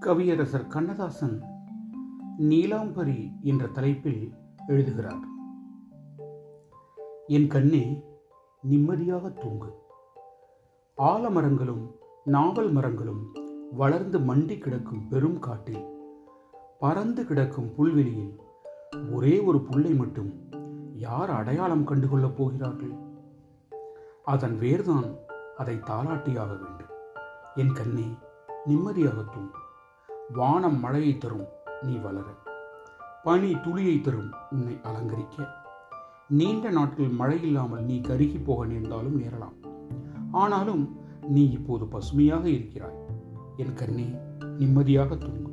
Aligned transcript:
கவியரசர் 0.00 0.66
கண்ணதாசன் 0.66 1.42
நீலாம்பரி 2.38 3.32
என்ற 3.42 3.66
தலைப்பில் 3.66 4.32
எழுதுகிறார். 4.66 5.30
என் 7.26 7.46
கண்ணே 7.46 8.02
நிம்மதியாக 8.62 9.28
தூங்கு. 9.28 9.74
ஆலமரங்களும் 10.96 11.92
நாவல் 12.24 12.70
மரங்களும் 12.70 13.34
வளர்ந்து 13.72 14.18
மண்டி 14.18 14.58
கிடக்கும் 14.58 15.08
பெரும் 15.08 15.38
காட்டில் 15.38 15.84
பறந்து 16.78 17.24
கிடக்கும் 17.24 17.74
புல்வெளியில் 17.74 18.40
ஒரே 19.12 19.38
ஒரு 19.38 19.60
புல்லை 19.60 19.94
மட்டும் 19.94 20.48
யார் 20.94 21.30
அடையாளம் 21.30 21.86
கண்டுகொள்ளப் 21.86 22.36
போகிறார்கள்? 22.36 22.92
அதன் 24.24 24.58
வேர்தான் 24.58 25.16
அதை 25.56 25.76
தாளாட்டியாக 25.76 26.48
வேண்டும். 26.48 26.90
என் 27.54 27.72
கண்ணே 27.72 28.06
நிம்மதியாக 28.64 29.22
தூங்கு. 29.22 29.58
வானம் 30.32 30.80
மழையை 30.80 31.18
தரும் 31.18 31.46
நீ 31.82 31.96
வளர. 31.96 32.24
பனி 33.22 33.60
துளியை 33.60 34.00
தரும் 34.00 34.32
உன்னை 34.50 34.78
அலங்கரிக்க. 34.82 35.46
நீண்ட 36.28 36.70
நாட்கள் 36.70 37.08
மழை 37.08 37.42
இல்லாமல் 37.42 37.84
நீ 37.84 38.00
கருகி 38.00 38.44
போக 38.44 38.66
நேர்ந்தாலும் 38.66 39.22
நேரலாம். 39.22 39.52
ஆனாலும் 40.32 40.96
நீ 41.28 41.50
இப்போது 41.50 41.86
பசுமையாக 41.86 42.48
இருக்கிறாய். 42.48 43.06
என் 43.56 43.74
கண்ணே 43.74 44.14
நிம்மதியாக 44.58 45.16
தூங்கு. 45.16 45.50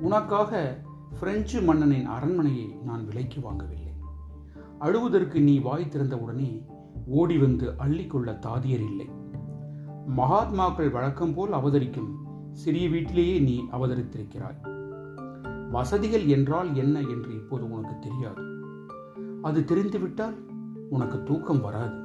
உனக்காக 0.00 0.78
பிரெஞ்சு 1.20 1.60
மன்னனின் 1.60 2.06
அரண்மனையை 2.06 2.76
நான் 2.84 3.06
விலைக்கு 3.06 3.40
வாங்கவில்லை. 3.40 3.94
அழுவதற்கு 4.80 5.40
நீ 5.40 5.58
வாய் 5.58 5.88
திறந்தவுடனே 5.90 6.66
ஓடி 7.06 7.38
வந்து 7.38 7.70
அள்ளிக்கொள்ள 7.70 8.38
தாதியர் 8.38 8.84
இல்லை. 8.90 9.22
மகாத்மாக்கள் 10.08 10.90
வழக்கம் 10.90 11.34
போல் 11.34 11.52
அவதரிக்கும் 11.52 12.14
சிறிய 12.52 12.88
வீட்டிலேயே 12.88 13.38
நீ 13.38 13.64
அவதரித்திருக்கிறாய். 13.72 14.58
வசதிகள் 15.70 16.26
என்றால் 16.26 16.74
என்ன 16.74 17.00
என்று 17.00 17.34
இப்போது 17.34 17.70
உனக்கு 17.70 17.98
தெரியாது. 17.98 18.42
அது 19.42 19.64
தெரிந்துவிட்டால் 19.64 20.34
உனக்கு 20.90 21.22
தூக்கம் 21.22 21.60
வராது. 21.60 21.96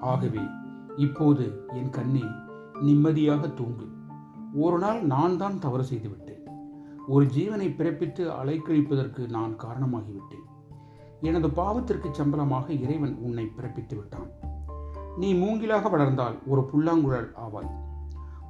ஆகவே 0.00 0.40
இப்போது 0.96 1.66
என் 1.68 1.90
கண்ணே 1.90 2.22
நிம்மதியாக 2.80 3.48
தூங்கு. 3.48 3.88
ஒரு 4.54 4.78
நாள் 4.78 5.02
நான் 5.02 5.36
தான் 5.36 5.58
தவறு 5.58 5.84
செய்துவிட்டேன். 5.84 6.46
ஒரு 7.06 7.24
ஜீவனை 7.24 7.68
பிறப்பித்து 7.74 8.28
அலைக்கழிப்பதற்கு 8.28 9.30
நான் 9.30 9.56
காரணமாகிவிட்டேன். 9.58 10.46
எனது 11.20 11.48
பாவத்திற்கு 11.48 12.10
சம்பளமாக 12.10 12.72
இறைவன் 12.72 13.16
உன்னை 13.16 13.52
பிறப்பித்து 13.56 13.96
விட்டான். 13.96 14.51
நீ 15.16 15.34
மூங்கிலாக 15.34 15.90
வளர்ந்தால் 15.90 16.38
ஒரு 16.46 16.64
புல்லாங்குழல் 16.64 17.34
ஆவாய். 17.36 17.70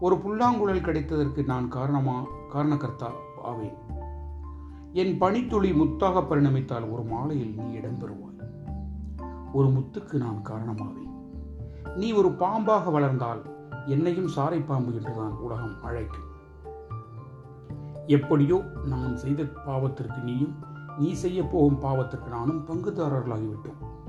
ஒரு 0.00 0.18
புல்லாங்குழல் 0.18 0.80
கிடைத்ததற்கு 0.80 1.44
நான் 1.44 1.68
காரணமா 1.68 2.24
காரணக்கர்த்தா 2.52 3.10
ஆவேன். 3.42 3.77
என் 4.92 5.18
பனித்துளி 5.18 5.72
முத்தாக 5.72 6.20
பரிணமித்தால் 6.20 6.92
ஒரு 6.92 7.02
மாலையில் 7.02 7.55
நீ 7.55 7.78
இடம்பெறுவாய் 7.78 8.30
ஒரு 9.52 9.68
முத்துக்கு 9.68 10.12
நான் 10.12 10.42
காரணமாவேன். 10.44 11.10
நீ 11.96 12.12
ஒரு 12.12 12.28
பாம்பாக 12.28 12.90
வளர்ந்தால் 12.90 13.42
என்னையும் 13.86 14.30
சாரை 14.36 14.66
பாம்பு 14.66 14.94
என்றுதான் 14.94 15.33
உலகம் 15.33 15.83
அழைக்கும். 15.83 16.30
எப்படியோ 18.06 18.64
நான் 18.84 19.16
செய்த 19.16 19.42
பாவத்திற்கு 19.42 20.22
நீயும் 20.22 20.55
நீ 20.98 21.12
செய்ய 21.12 21.42
போகும் 21.42 21.83
பாவத்திற்கு 21.83 22.28
நானும் 22.28 22.64
பங்குதாரர்களாகிவிட்டோம். 22.66 24.02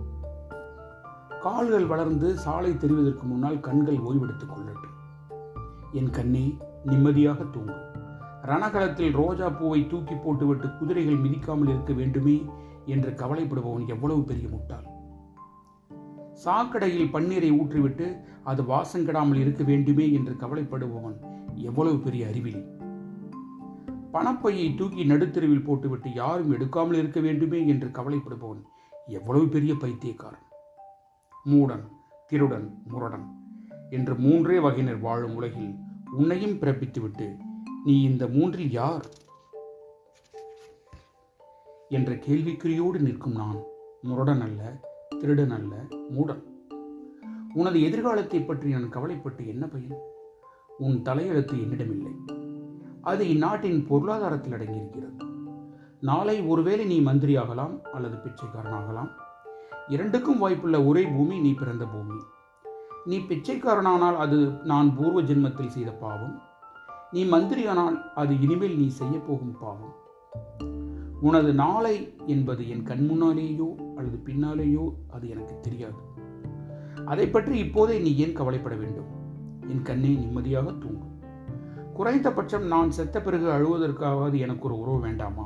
கால்கள் 1.43 1.85
வளர்ந்து 1.85 2.37
சாலை 2.37 2.71
தெரிவதற்கு 2.71 3.23
முன்னால் 3.23 3.59
கண்கள் 3.59 3.97
ஓய்வெடுத்துக் 3.97 4.51
கொள்ளட்டும். 4.51 4.93
என் 5.91 6.09
கண்ணே 6.09 6.57
நிம்மதியாக 6.85 7.43
தூங்கும் 7.43 7.81
ரணகலத்தில் 8.43 9.11
ரோஜா 9.11 9.49
பூவை 9.49 9.87
தூக்கி 9.87 10.15
போட்டுவிட்டு 10.15 10.67
குதிரைகள் 10.79 11.19
மிதிக்காமல் 11.19 11.67
இருக்க 11.67 11.93
வேண்டுமே 11.93 12.45
என்று 12.85 13.11
கவலைப்படுபவன் 13.11 13.87
எவ்வளவு 13.87 14.23
பெரிய 14.23 14.47
முட்டாள். 14.49 14.87
சாக்கடையில் 16.45 17.11
பன்னீரை 17.13 17.51
ஊற்றிவிட்டு 17.59 18.07
அது 18.43 18.63
வாசங்கெடாமல் 18.63 19.35
இருக்க 19.35 19.63
வேண்டுமே 19.63 20.11
என்று 20.13 20.33
கவலைப்படுபவன் 20.33 21.17
எவ்வளவு 21.53 21.99
பெரிய 21.99 22.27
அறிவிலி. 22.27 22.63
பணப்பையை 24.13 24.75
தூக்கி 24.75 25.03
நடுத்தெருவில் 25.03 25.63
போட்டுவிட்டு 25.63 26.13
யாரும் 26.13 26.51
எடுக்காமல் 26.51 26.93
இருக்க 26.93 27.19
வேண்டுமே 27.19 27.67
என்று 27.67 27.87
கவலைப்படுபவன் 27.87 28.63
எவ்வளவு 29.07 29.47
பெரிய 29.47 29.73
பைத்தியக்காரன். 29.73 30.47
மூடன் 31.49 31.87
திருடன் 32.27 32.81
முரடன் 32.87 33.25
என்று 33.89 34.15
மூன்றே 34.15 34.59
வகையினர் 34.59 34.99
வாழும் 34.99 35.35
உலகில் 35.35 35.75
உன்னையும் 36.11 36.59
பிறப்பித்துவிட்டு 36.59 37.35
நீ 37.85 38.01
இந்த 38.01 38.27
மூன்றில் 38.27 38.71
யார்? 38.71 39.05
என்ற 41.89 42.13
கேள்விக்குறியோடு 42.13 42.99
நிற்கும் 42.99 43.33
நான் 43.33 43.59
முரடன் 44.01 44.41
அல்ல 44.41 44.89
திருடன் 45.19 45.49
அல்ல 45.49 45.75
மூடன். 45.91 46.43
உனது 47.53 47.81
எதிர்காலத்தை 47.81 48.41
பற்றி 48.41 48.69
நான் 48.69 48.89
கவலைப்பட்டு 48.89 49.47
என்ன 49.47 49.67
பயன்? 49.67 50.01
உன் 50.77 51.01
தலையெழுத்து 51.01 51.61
என்னிடமில்லை. 51.61 52.11
அது 53.01 53.29
இந்நாட்டின் 53.29 53.87
பொருளாதாரத்தில் 53.87 54.53
அடங்கியிருக்கிறது. 54.53 55.31
நாளை 55.99 56.41
ஒருவேளை 56.41 56.85
நீ 56.85 57.01
மந்திரியாகலாம் 57.01 57.81
அல்லது 57.81 58.15
பிச்சைக்காரனாகலாம். 58.15 59.09
இரண்டுக்கும் 59.87 60.41
வாய்ப்புள்ள 60.41 60.87
ஒரே 60.87 61.03
பூமி 61.05 61.39
நீ 61.39 61.53
பிறந்த 61.53 61.85
பூமி. 61.85 62.17
நீ 63.05 63.17
பிச்சைக்காரனானால் 63.17 64.15
அது 64.15 64.51
நான் 64.63 64.95
பூர்வ 64.95 65.21
ஜென்மத்தில் 65.21 65.67
செய்த 65.67 65.91
பாவம். 65.91 66.41
நீ 67.11 67.23
மந்திரியானால் 67.25 67.97
அது 68.15 68.41
இனிமேல் 68.41 68.77
நீ 68.77 68.87
செய்ய 68.87 69.17
போகும் 69.17 69.57
பாவம். 69.59 69.95
உனது 71.21 71.53
நாளை 71.53 72.15
என்பது 72.25 72.69
என் 72.69 72.83
கண் 72.83 73.07
முன்னாலேயோ 73.11 73.95
அல்லது 73.95 74.17
பின்னாலேயோ 74.25 74.93
அது 75.11 75.29
எனக்கு 75.29 75.59
தெரியாது. 75.59 76.01
அதை 77.05 77.27
பற்றி 77.27 77.57
இப்போதே 77.57 77.99
நீ 77.99 78.15
ஏன் 78.15 78.33
கவலைப்பட 78.33 78.75
வேண்டும்? 78.75 79.09
என் 79.67 79.81
கண்ணே 79.81 80.13
நிம்மதியாக 80.13 80.71
தூங்கும் 80.71 81.11
குறைந்தபட்சம் 81.93 82.65
நான் 82.67 82.91
செத்த 82.91 83.21
பிறகு 83.21 83.47
அழுவதற்காவது 83.49 84.37
எனக்கு 84.37 84.67
ஒரு 84.67 84.79
உறவு 84.79 84.99
வேண்டாமா? 84.99 85.45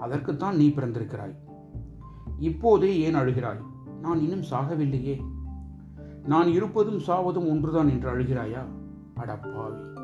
அதற்குத்தான் 0.00 0.56
நீ 0.56 0.68
பிறந்திருக்கிறாய். 0.68 1.34
இப்போதே 2.38 3.00
ஏன் 3.00 3.14
அழுகிறாய்? 3.14 3.60
நான் 4.02 4.20
இன்னும் 4.20 4.42
சாகவில்லையே. 4.50 5.20
நான் 6.24 6.48
இருப்பதும் 6.48 6.98
சாவதும் 6.98 7.50
ஒன்றுதான் 7.50 7.88
என்று 7.88 8.18
அழுகிறாயா? 8.18 8.64
அடப்பாவி 9.16 9.96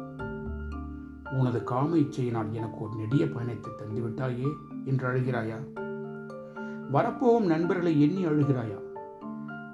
உனது 1.38 1.64
காம 1.64 1.96
இச்சையினால் 1.96 2.50
எனக்கு 2.50 2.80
ஒரு 2.80 2.94
நெடிய 2.96 3.28
பயணத்தை 3.28 3.72
தந்துவிட்டாயே 3.72 4.46
என்று 4.84 5.12
அழுகிறாயா? 5.12 5.56
வரப்போகும் 6.90 7.46
நண்பர்களை 7.46 8.00
எண்ணி 8.00 8.26
அழுகிறாயா? 8.26 8.82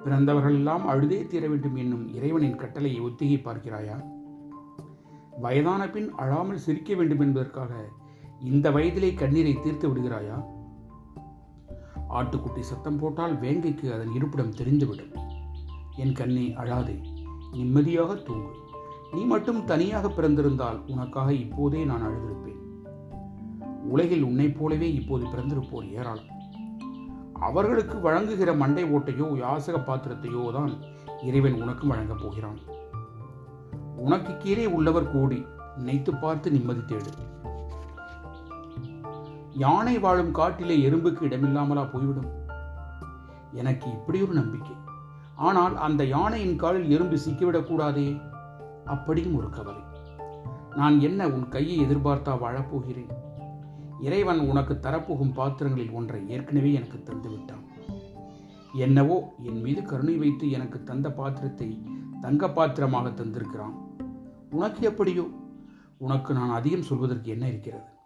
பிறந்தவர்கள் 0.04 0.54
எல்லாம் 0.54 0.86
அழுதே 0.86 1.26
தீர 1.26 1.48
வேண்டும் 1.48 1.74
என்னும் 1.74 2.14
இறைவனின் 2.14 2.56
கட்டளையை 2.56 3.00
ஒத்திகை 3.00 3.42
பார்க்கிறாயா? 3.44 4.04
வயதான 5.40 5.90
பின் 5.90 6.12
அழாமல் 6.12 6.58
சிரிக்க 6.58 6.94
வேண்டும் 6.94 7.20
என்பதற்காக 7.20 7.88
இந்த 8.40 8.70
வயதிலே 8.70 9.14
கண்ணீரை 9.14 9.58
தீர்த்து 9.62 9.88
விடுகிறாயா? 9.88 10.58
ஆட்டுக்குட்டி 12.12 12.60
சத்தம் 12.60 12.98
போட்டால் 12.98 13.40
வேங்கைக்கு 13.40 13.92
அதன் 13.92 14.12
இருப்பிடம் 14.14 14.54
தெரிந்துவிடும். 14.54 15.14
என் 15.96 16.12
கண்ணே 16.12 16.54
அழாதே 16.56 17.04
நிம்மதியாக 17.52 18.14
தூங்கு. 18.14 18.50
நீ 19.12 19.24
மட்டும் 19.24 19.64
தனியாக 19.64 20.08
பிறந்திருந்தால் 20.08 20.90
உனக்காக 20.90 21.32
இப்போதே 21.32 21.84
நான் 21.84 22.02
அழுதிருப்பேன். 22.02 22.58
உலகில் 23.82 24.22
உன்னைப் 24.22 24.58
போலவே 24.58 24.94
இப்போது 24.94 25.26
பிறந்திருப்போர் 25.26 25.90
ஏராளம். 25.90 26.38
அவர்களுக்கு 27.32 28.00
வழங்குகிற 28.00 28.52
மண்டை 28.52 28.84
ஓட்டையோ 28.84 29.26
யாசக 29.42 29.78
பாத்திரத்தையோ 29.80 30.52
தான் 30.52 30.72
இறைவன் 31.22 31.62
உனக்கு 31.62 31.86
வழங்கப் 31.86 32.22
போகிறான். 32.22 32.58
உனக்கு 33.96 34.36
கீழே 34.36 34.66
உள்ளவர் 34.66 35.12
கூடி 35.12 35.44
நினைத்து 35.76 36.14
பார்த்து 36.14 36.50
நிம்மதி 36.50 36.80
தேடு. 36.80 37.29
யானை 39.54 39.98
வாழும் 39.98 40.30
காட்டிலே 40.30 40.90
எறும்புக்கு 40.90 41.26
இடமில்லாமலா 41.26 41.90
போய்விடும்? 41.92 42.30
எனக்கு 43.52 43.90
இப்படி 43.90 44.22
ஒரு 44.22 44.32
நம்பிக்கை. 44.32 44.76
ஆனால் 45.36 45.76
அந்த 45.76 46.04
யானையின் 46.04 46.56
காலில் 46.56 46.90
எறும்பு 46.90 47.16
சிக்கிவிடக்கூடாதே 47.16 48.22
அப்படியும் 48.84 49.36
ஒரு 49.36 49.50
கவலை. 49.50 49.80
நான் 50.76 51.00
என்ன 51.00 51.28
உன் 51.28 51.48
கையை 51.48 51.86
எதிர்பார்த்தா 51.86 52.34
வாழப்போகிறேன்? 52.42 53.10
இறைவன் 54.00 54.38
உனக்கு 54.38 54.78
தரப்போகும் 54.82 55.34
பாத்திரங்களில் 55.34 55.90
ஒன்றை 55.90 56.28
ஏற்கனவே 56.28 56.72
எனக்கு 56.72 57.02
தந்துவிட்டான். 57.04 57.64
என்னவோ 58.72 59.32
என் 59.42 59.60
மீது 59.60 59.82
கருணை 59.82 60.16
வைத்து 60.16 60.50
எனக்கு 60.50 60.82
தந்த 60.82 61.12
பாத்திரத்தை 61.12 61.86
தங்க 62.20 62.50
பாத்திரமாக 62.50 63.08
தந்திருக்கிறான். 63.08 63.74
உனக்கு 64.50 64.86
எப்படியோ? 64.86 65.28
உனக்கு 65.98 66.34
நான் 66.34 66.50
அதிகம் 66.50 66.82
சொல்வதற்கு 66.82 67.30
என்ன 67.30 67.48
இருக்கிறது? 67.48 67.98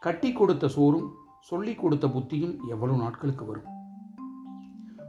கட்டி 0.00 0.32
கொடுத்த 0.32 0.68
சோறும் 0.68 1.12
சொல்லிக் 1.40 1.78
கொடுத்த 1.78 2.06
புத்தியும் 2.06 2.58
எவ்வளவு 2.68 2.98
நாட்களுக்கு 2.98 3.44
வரும்? 3.44 3.74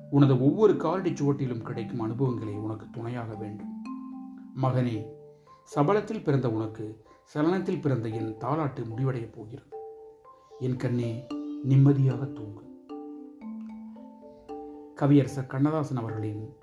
உனது 0.10 0.42
ஒவ்வொரு 0.42 0.78
காலடி 0.78 1.12
சுவட்டிலும் 1.12 1.62
கிடைக்கும் 1.62 2.00
அனுபவங்களை 2.00 2.54
உனக்கு 2.54 2.90
துணையாக 2.92 3.36
வேண்டும். 3.36 3.84
மகனே 4.62 5.06
சபலத்தில் 5.76 6.24
பிறந்த 6.24 6.50
உனக்கு 6.50 7.06
சலனத்தில் 7.24 7.82
பிறந்த 7.82 8.10
என் 8.10 8.38
தாலாட்டு 8.38 8.84
முடிவடையப் 8.84 9.32
போகிறது. 9.32 9.78
என் 10.60 10.76
கண்ணே 10.76 11.28
நிம்மதியாக 11.64 12.26
தூங்கு. 12.26 12.66
கவியரசர் 14.96 15.48
கண்ணதாசன் 15.48 15.98
அவர்களின் 15.98 16.54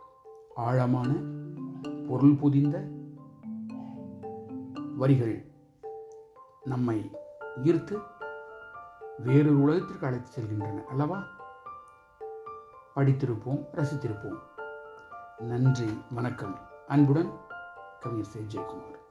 ஆழமான 0.55 1.13
பொருள் 2.09 2.35
புதிந்த 2.35 2.89
வரிகள் 4.97 5.51
நம்மை 6.65 7.11
ஈர்த்து 7.65 7.99
வேறொரு 9.19 9.61
உலகத்திற்கு 9.61 10.07
அழைத்து 10.07 10.43
செல்கின்றன 10.43 10.85
அல்லவா? 10.85 11.23
படித்திருப்போம் 12.97 13.65
ரசித்திருப்போம். 13.73 14.39
நன்றி 15.39 16.01
வணக்கம். 16.11 16.59
அன்புடன் 16.87 17.41
கவிஞர் 18.01 18.25
சே. 18.25 18.41
ஜெயக்குமார். 18.41 19.03